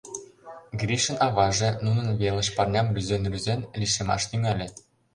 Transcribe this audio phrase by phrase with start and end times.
[0.79, 4.67] Гришын аваже, нунын велыш парням рӱзен-рӱзен, лишемаш тӱҥале: